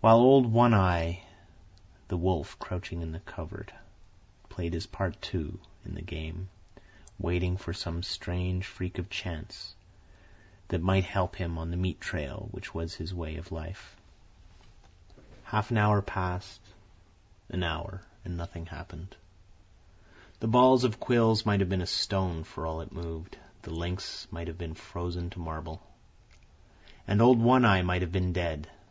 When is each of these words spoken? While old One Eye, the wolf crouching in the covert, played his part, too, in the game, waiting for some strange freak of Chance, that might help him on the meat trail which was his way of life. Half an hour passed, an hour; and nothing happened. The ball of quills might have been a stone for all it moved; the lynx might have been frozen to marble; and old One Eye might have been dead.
While 0.00 0.16
old 0.16 0.46
One 0.50 0.72
Eye, 0.72 1.24
the 2.08 2.16
wolf 2.16 2.58
crouching 2.58 3.02
in 3.02 3.12
the 3.12 3.20
covert, 3.20 3.70
played 4.48 4.72
his 4.72 4.86
part, 4.86 5.20
too, 5.20 5.58
in 5.84 5.94
the 5.94 6.00
game, 6.00 6.48
waiting 7.18 7.58
for 7.58 7.74
some 7.74 8.02
strange 8.02 8.64
freak 8.64 8.96
of 8.96 9.10
Chance, 9.10 9.74
that 10.68 10.80
might 10.80 11.04
help 11.04 11.36
him 11.36 11.58
on 11.58 11.70
the 11.70 11.76
meat 11.76 12.00
trail 12.00 12.48
which 12.50 12.72
was 12.74 12.94
his 12.94 13.12
way 13.12 13.36
of 13.36 13.52
life. 13.52 13.94
Half 15.44 15.70
an 15.70 15.76
hour 15.76 16.00
passed, 16.00 16.62
an 17.50 17.62
hour; 17.62 18.00
and 18.24 18.38
nothing 18.38 18.64
happened. 18.64 19.16
The 20.40 20.48
ball 20.48 20.82
of 20.82 20.98
quills 20.98 21.44
might 21.44 21.60
have 21.60 21.68
been 21.68 21.82
a 21.82 21.86
stone 21.86 22.42
for 22.44 22.66
all 22.66 22.80
it 22.80 22.90
moved; 22.90 23.36
the 23.60 23.70
lynx 23.70 24.26
might 24.30 24.48
have 24.48 24.56
been 24.56 24.72
frozen 24.72 25.28
to 25.28 25.38
marble; 25.40 25.82
and 27.06 27.20
old 27.20 27.38
One 27.38 27.66
Eye 27.66 27.82
might 27.82 28.00
have 28.00 28.12
been 28.12 28.32
dead. 28.32 28.70